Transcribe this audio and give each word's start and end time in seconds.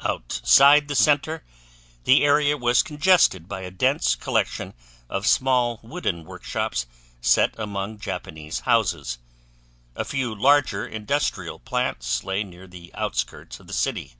Outside 0.00 0.88
the 0.88 0.96
center, 0.96 1.44
the 2.02 2.24
area 2.24 2.56
was 2.56 2.82
congested 2.82 3.46
by 3.46 3.60
a 3.60 3.70
dense 3.70 4.16
collection 4.16 4.74
of 5.08 5.28
small 5.28 5.78
wooden 5.80 6.24
workshops 6.24 6.88
set 7.20 7.54
among 7.56 8.00
Japanese 8.00 8.58
houses; 8.66 9.18
a 9.94 10.04
few 10.04 10.34
larger 10.34 10.84
industrial 10.84 11.60
plants 11.60 12.24
lay 12.24 12.42
near 12.42 12.66
the 12.66 12.92
outskirts 12.94 13.60
of 13.60 13.68
the 13.68 13.72
city. 13.72 14.16